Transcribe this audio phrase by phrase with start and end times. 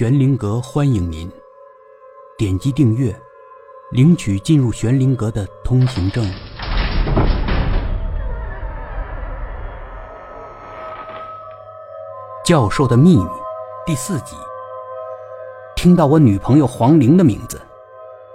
[0.00, 1.30] 玄灵阁欢迎您，
[2.38, 3.14] 点击订阅，
[3.90, 6.24] 领取进入玄灵阁的通行证。
[12.42, 13.28] 教授的秘密
[13.84, 14.34] 第四集。
[15.76, 17.60] 听到我女朋友黄玲的名字，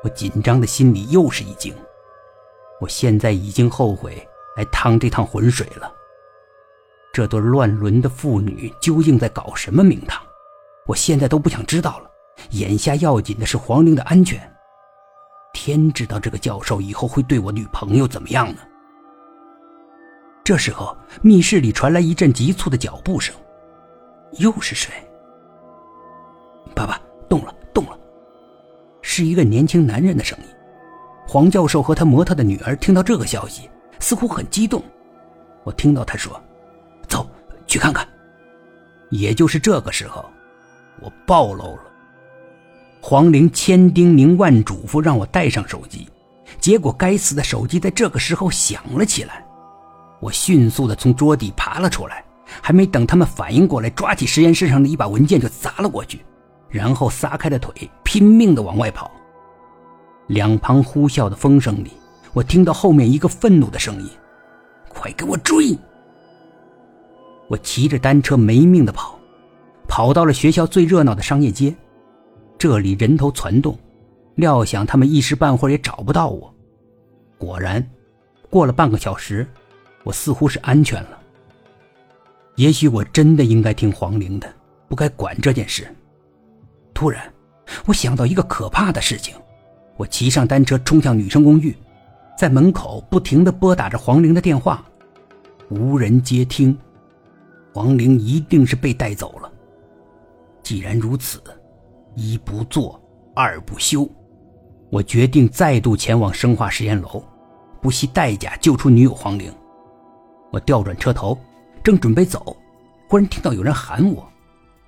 [0.03, 1.73] 我紧张的心里又是一惊。
[2.79, 4.15] 我现在已经后悔
[4.55, 5.91] 来趟这趟浑水了。
[7.11, 10.21] 这对乱伦的父女究竟在搞什么名堂？
[10.87, 12.09] 我现在都不想知道了。
[12.51, 14.39] 眼下要紧的是黄玲的安全。
[15.53, 18.59] 天知道这个教授以后会对我女朋友怎么样呢？
[20.43, 23.33] 这时候，密室里传来一阵急促的脚步声。
[24.33, 24.91] 又是谁？
[26.75, 27.97] 爸爸，动了，动了！
[29.01, 30.45] 是一个年轻男人的声音。
[31.25, 34.83] 黄教授和他模特的女儿听到这个消息，似乎很激动。
[35.63, 36.39] 我听到他说
[37.07, 37.27] ：“走，
[37.65, 38.07] 去看看。”
[39.09, 40.23] 也就是这个时候，
[41.01, 41.83] 我暴露了。
[43.01, 46.07] 黄玲千叮咛万嘱咐让我带上手机，
[46.59, 49.45] 结果该死的手机在这个时候响了起来。
[50.19, 52.23] 我迅速的从桌底爬了出来。
[52.61, 56.23] 还没等他们反应过来，抓起实验室上的一把文件就砸了过去，
[56.69, 59.11] 然后撒开了腿，拼命的往外跑。
[60.27, 61.91] 两旁呼啸的风声里，
[62.33, 64.07] 我听到后面一个愤怒的声音
[64.87, 65.75] ：“快给我追！”
[67.49, 69.14] 我骑着单车没命的跑，
[69.95, 71.73] 跑到了学校最热闹的商业街，
[72.57, 73.79] 这里人头攒动，
[74.35, 76.53] 料想他们一时半会儿也找不到我。
[77.37, 77.81] 果然，
[78.49, 79.47] 过了半个小时，
[80.03, 81.17] 我似乎是安全了。
[82.55, 84.53] 也许我真的应该听黄玲的，
[84.89, 85.87] 不该管这件事。
[86.93, 87.33] 突然，
[87.85, 89.33] 我想到一个可怕的事情，
[89.95, 91.73] 我骑上单车冲向女生公寓，
[92.37, 94.83] 在门口不停地拨打着黄玲的电话，
[95.69, 96.77] 无人接听。
[97.73, 99.49] 黄玲一定是被带走了。
[100.65, 101.43] 既然如此，
[102.15, 102.99] 一不做
[103.35, 104.09] 二不休，
[104.89, 107.23] 我决定再度前往生化实验楼，
[107.79, 109.53] 不惜代价救出女友黄玲。
[110.51, 111.39] 我调转车头。
[111.83, 112.57] 正准备走，
[113.07, 114.27] 忽然听到有人喊我，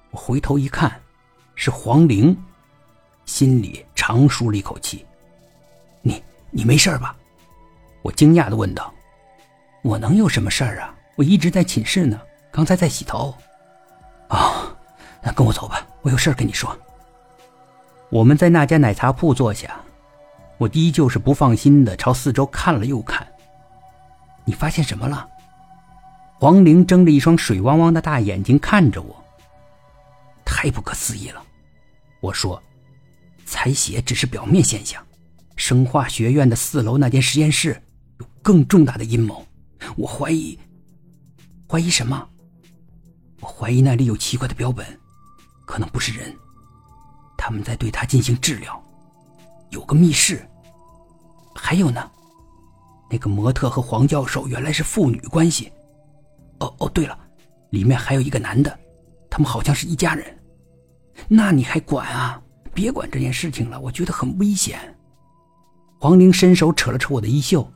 [0.09, 0.99] 我回头一看，
[1.53, 2.35] 是黄玲，
[3.25, 5.05] 心里长舒了一口气。
[6.01, 7.15] 你你没事吧？
[8.01, 8.91] 我惊讶的问道。
[9.83, 10.97] 我能有什么事儿啊？
[11.17, 12.19] 我一直在寝室呢，
[12.51, 13.31] 刚才在洗头。
[14.29, 14.66] 啊，
[15.27, 16.73] 那跟我走吧，我有事儿跟你说。
[18.09, 19.77] 我们在那家奶茶铺坐下，
[20.57, 23.27] 我依旧是不放心的朝四周看了又看。
[24.45, 25.27] 你发现什么了？
[26.39, 29.21] 黄玲睁着一双水汪汪的大眼睛看着我，
[30.45, 31.43] 太不可思议了。
[32.21, 32.63] 我说
[33.45, 35.05] ：“采血只是表面现象，
[35.57, 37.83] 生化学院的四楼那间实验室
[38.21, 39.45] 有更重大的阴谋。
[39.97, 40.57] 我怀疑，
[41.69, 42.29] 怀疑什么？
[43.41, 44.85] 我怀疑那里有奇怪的标本，
[45.67, 46.33] 可能不是人，
[47.37, 48.81] 他们在对他进行治疗。
[49.69, 50.49] 有个密室，
[51.53, 52.09] 还有呢，
[53.11, 55.71] 那个模特和黄教授原来是父女关系。”
[56.59, 57.19] 哦哦，对了，
[57.71, 58.79] 里面还有一个男的，
[59.29, 60.25] 他们好像是一家人。
[61.27, 62.41] 那你还管啊？
[62.73, 64.79] 别管这件事情了，我觉得很危险。
[65.99, 67.69] 黄玲伸手扯了扯我的衣袖。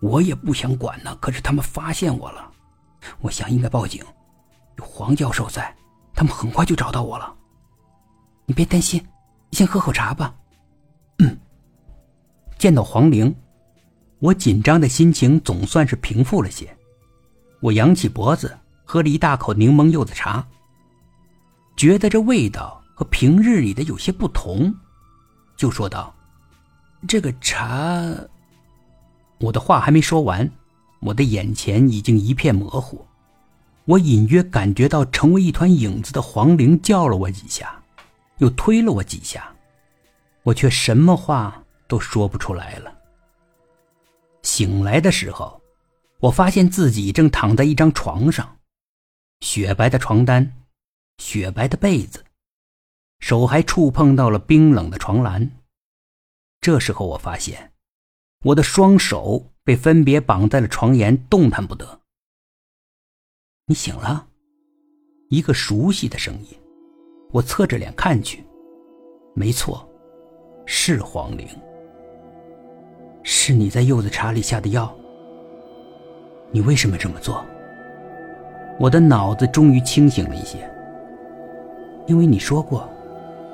[0.00, 2.50] 我也不想管呢，可是他们发现我了，
[3.20, 4.02] 我想应该报警。
[4.78, 5.76] 有黄教授在，
[6.20, 7.34] 他们很快就找到我了。
[8.44, 9.02] 你别担心，
[9.52, 10.34] 先喝口茶吧。
[11.18, 11.34] 嗯。
[12.58, 13.34] 见到黄玲，
[14.18, 16.76] 我紧张的心情总算是平复了些。
[17.62, 18.54] 我扬起脖子，
[18.84, 20.46] 喝了一大口柠檬柚子茶，
[21.74, 24.74] 觉得这味道和平日里的有些不同，
[25.56, 26.14] 就说道
[27.08, 28.04] ：“这个茶……”
[29.40, 30.50] 我的话还没说完，
[31.00, 33.06] 我的眼前已经一片模糊，
[33.90, 37.82] 我隐约感觉到成为一团影子的黄玲叫了我几下，
[38.38, 39.52] 又推了我几下，
[40.44, 42.94] 我却什么话都说不出来了。
[44.42, 45.60] 醒来的时候。
[46.20, 48.58] 我发现自己正躺在一张床上，
[49.40, 50.52] 雪白的床单，
[51.16, 52.22] 雪白的被子，
[53.20, 55.50] 手还触碰到了冰冷的床栏。
[56.60, 57.72] 这时候，我发现
[58.44, 61.99] 我的双手被分别绑在了床沿，动弹不得。
[63.70, 64.26] 你醒了，
[65.28, 66.58] 一个熟悉的声音。
[67.30, 68.44] 我侧着脸看去，
[69.32, 69.88] 没错，
[70.66, 71.46] 是黄玲。
[73.22, 74.92] 是你在柚子茶里下的药。
[76.50, 77.46] 你为什么这么做？
[78.80, 80.68] 我的脑子终于清醒了一些。
[82.08, 82.90] 因为你说过，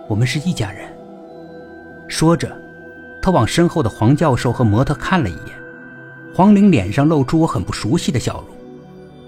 [0.09, 0.91] 我们是一家人。
[2.09, 2.59] 说着，
[3.21, 5.59] 他往身后的黄教授和模特看了一眼。
[6.35, 8.56] 黄玲脸上露出我很不熟悉的笑容。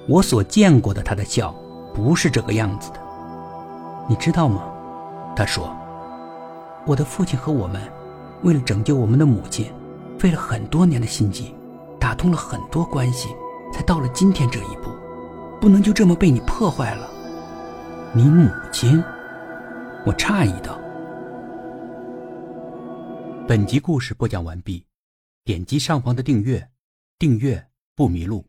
[0.09, 1.55] 我所见过的他的笑，
[1.95, 3.01] 不是这个样子的。
[4.09, 4.65] 你知道吗？
[5.37, 5.77] 他说
[6.87, 7.83] ：“我的父亲和我们，
[8.43, 9.71] 为了拯救我们的母亲，
[10.19, 11.55] 费了很多年的心机，
[12.01, 13.29] 打通了很多关系，
[13.71, 14.91] 才到了今天这一步，
[15.61, 17.07] 不能就这么被你破坏了。”
[18.17, 19.05] 你母亲？
[20.07, 20.79] 我诧异道。
[23.47, 24.87] 本集故事播讲完毕，
[25.45, 26.71] 点击上方的订阅，
[27.19, 28.47] 订阅不迷路。